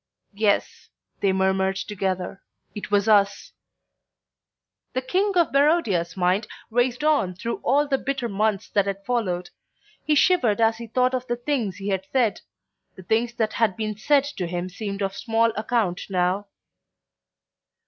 [0.33, 2.41] "Yes," they murmured together,
[2.73, 3.51] "it was us."
[4.93, 9.51] The King of Barodia's mind raced on through all the bitter months that had followed;
[10.03, 12.41] he shivered as he thought of the things he had said;
[12.95, 16.47] the things that had been said to him seemed of small account now.